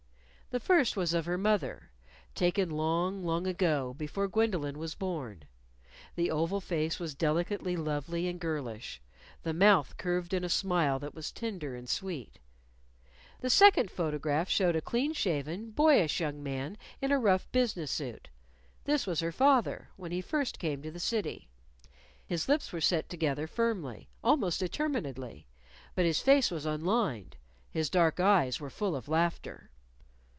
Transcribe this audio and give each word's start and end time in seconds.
The 0.51 0.59
first 0.59 0.97
was 0.97 1.13
of 1.13 1.25
her 1.27 1.37
mother, 1.37 1.91
taken 2.35 2.69
long, 2.71 3.23
long 3.23 3.47
ago, 3.47 3.93
before 3.97 4.27
Gwendolyn 4.27 4.77
was 4.77 4.95
born. 4.95 5.45
The 6.15 6.29
oval 6.29 6.59
face 6.59 6.99
was 6.99 7.15
delicately 7.15 7.77
lovely 7.77 8.27
and 8.27 8.37
girlish. 8.37 8.99
The 9.43 9.53
mouth 9.53 9.95
curved 9.95 10.33
in 10.33 10.43
a 10.43 10.49
smile 10.49 10.99
that 10.99 11.15
was 11.15 11.31
tender 11.31 11.73
and 11.73 11.87
sweet. 11.87 12.37
The 13.39 13.49
second 13.49 13.89
photograph 13.89 14.49
showed 14.49 14.75
a 14.75 14.81
clean 14.81 15.13
shaven, 15.13 15.69
boyish 15.71 16.19
young 16.19 16.43
man 16.43 16.77
in 17.01 17.13
a 17.13 17.17
rough 17.17 17.49
business 17.53 17.89
suit 17.89 18.27
this 18.83 19.07
was 19.07 19.21
her 19.21 19.31
father, 19.31 19.87
when 19.95 20.11
he 20.11 20.19
first 20.19 20.59
came 20.59 20.81
to 20.81 20.91
the 20.91 20.99
city. 20.99 21.47
His 22.25 22.49
lips 22.49 22.73
were 22.73 22.81
set 22.81 23.07
together 23.07 23.47
firmly, 23.47 24.09
almost 24.21 24.59
determinedly. 24.59 25.47
But 25.95 26.03
his 26.03 26.19
face 26.19 26.51
was 26.51 26.65
unlined, 26.65 27.37
his 27.69 27.89
dark 27.89 28.19
eyes 28.19 28.59
were 28.59 28.69
full 28.69 28.97
of 28.97 29.07
laughter. 29.07 29.69